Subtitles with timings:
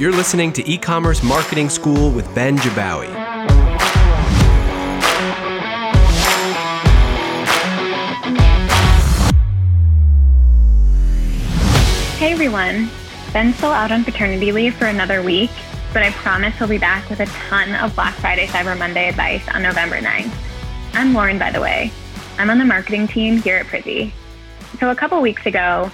[0.00, 3.06] You're listening to E-commerce Marketing School with Ben Jabbawy.
[12.16, 12.88] Hey everyone.
[13.34, 15.50] Ben's still out on paternity leave for another week,
[15.92, 19.46] but I promise he'll be back with a ton of Black Friday Cyber Monday advice
[19.48, 20.34] on November 9th.
[20.94, 21.92] I'm Lauren, by the way.
[22.38, 24.14] I'm on the marketing team here at Privy.
[24.78, 25.92] So a couple weeks ago,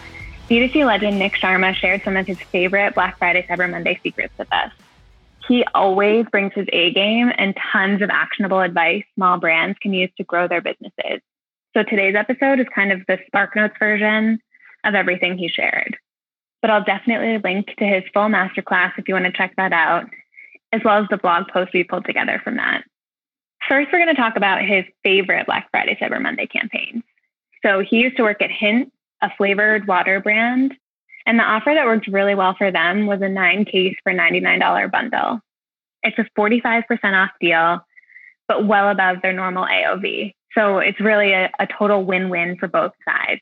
[0.51, 4.49] D2C legend Nick Sharma shared some of his favorite Black Friday Cyber Monday secrets with
[4.53, 4.71] us.
[5.49, 10.11] He always brings his A game and tons of actionable advice small brands can use
[10.17, 11.21] to grow their businesses.
[11.75, 14.41] So today's episode is kind of the SparkNotes version
[14.85, 15.97] of everything he shared.
[16.63, 20.07] But I'll definitely link to his full masterclass if you want to check that out,
[20.73, 22.85] as well as the blog post we pulled together from that.
[23.69, 27.03] First, we're going to talk about his favorite Black Friday Cyber Monday campaigns.
[27.65, 28.93] So he used to work at Hint
[29.27, 30.75] a flavored water brand.
[31.27, 34.91] And the offer that worked really well for them was a nine case for $99
[34.91, 35.41] bundle.
[36.03, 37.81] It's a 45% off deal,
[38.47, 40.35] but well above their normal AOV.
[40.55, 43.41] So it's really a, a total win win for both sides.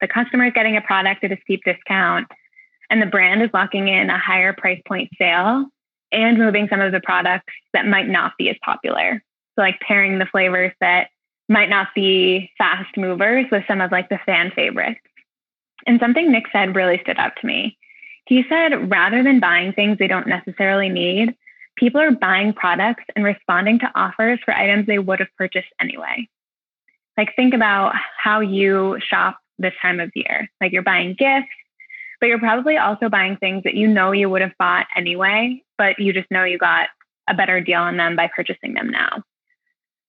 [0.00, 2.26] The customer is getting a product at a steep discount,
[2.88, 5.66] and the brand is locking in a higher price point sale
[6.10, 9.22] and moving some of the products that might not be as popular.
[9.54, 11.10] So, like pairing the flavors that
[11.48, 15.00] might not be fast movers with some of like the fan favorites.
[15.86, 17.76] And something Nick said really stood out to me.
[18.26, 21.34] He said, rather than buying things they don't necessarily need,
[21.76, 26.28] people are buying products and responding to offers for items they would have purchased anyway.
[27.16, 30.48] Like, think about how you shop this time of year.
[30.60, 31.48] Like, you're buying gifts,
[32.20, 35.98] but you're probably also buying things that you know you would have bought anyway, but
[35.98, 36.88] you just know you got
[37.28, 39.22] a better deal on them by purchasing them now,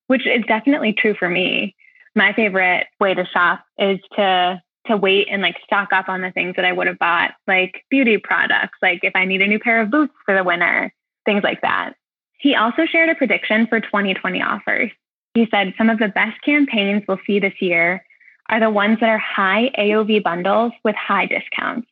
[0.06, 1.74] which is definitely true for me.
[2.14, 6.32] My favorite way to shop is to to wait and like stock up on the
[6.32, 9.58] things that I would have bought, like beauty products, like if I need a new
[9.58, 10.92] pair of boots for the winter,
[11.24, 11.94] things like that.
[12.38, 14.90] He also shared a prediction for 2020 offers.
[15.34, 18.04] He said some of the best campaigns we'll see this year
[18.48, 21.88] are the ones that are high AOV bundles with high discounts.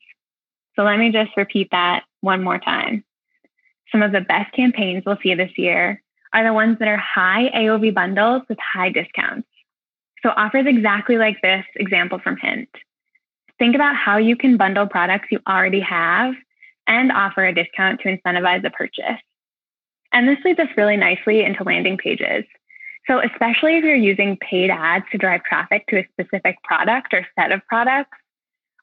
[0.76, 3.04] So let me just repeat that one more time.
[3.92, 6.02] Some of the best campaigns we'll see this year
[6.32, 9.48] are the ones that are high AOV bundles with high discounts.
[10.22, 12.68] So offers exactly like this example from Hint.
[13.58, 16.34] Think about how you can bundle products you already have
[16.86, 19.20] and offer a discount to incentivize the purchase.
[20.12, 22.44] And this leads us really nicely into landing pages.
[23.06, 27.26] So, especially if you're using paid ads to drive traffic to a specific product or
[27.38, 28.16] set of products,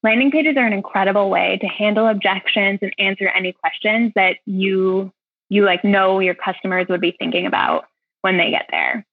[0.04, 5.12] landing pages are an incredible way to handle objections and answer any questions that you
[5.50, 7.86] you like know your customers would be thinking about
[8.22, 9.06] when they get there.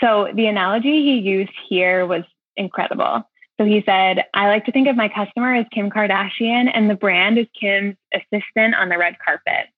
[0.00, 2.24] So the analogy he used here was
[2.56, 3.28] incredible.
[3.58, 6.94] So he said, I like to think of my customer as Kim Kardashian and the
[6.94, 9.68] brand is Kim's assistant on the red carpet.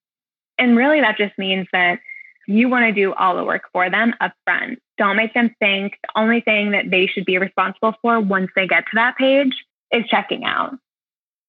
[0.59, 2.00] And really, that just means that
[2.47, 4.78] you want to do all the work for them up front.
[4.97, 8.66] Don't make them think the only thing that they should be responsible for once they
[8.66, 9.53] get to that page
[9.93, 10.72] is checking out.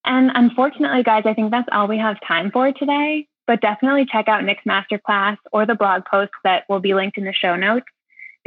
[0.03, 3.27] And unfortunately, guys, I think that's all we have time for today.
[3.45, 7.23] But definitely check out Nick's masterclass or the blog post that will be linked in
[7.23, 7.85] the show notes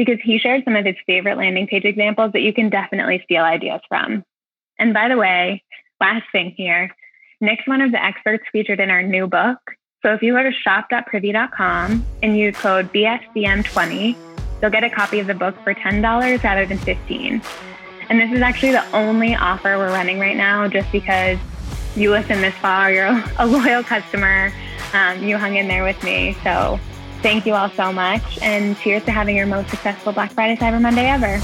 [0.00, 3.42] because he shared some of his favorite landing page examples that you can definitely steal
[3.42, 4.24] ideas from.
[4.78, 5.62] And by the way,
[6.00, 6.90] last thing here,
[7.42, 9.58] Nick's one of the experts featured in our new book.
[10.00, 14.16] So if you go to shop.privy.com and use code BFCM20,
[14.62, 17.42] you'll get a copy of the book for $10 rather than 15
[18.08, 21.38] And this is actually the only offer we're running right now just because
[21.94, 24.50] you listen this far, you're a loyal customer,
[24.94, 26.38] um, you hung in there with me.
[26.42, 26.80] So
[27.22, 30.80] Thank you all so much, and cheers to having your most successful Black Friday Cyber
[30.80, 31.38] Monday ever.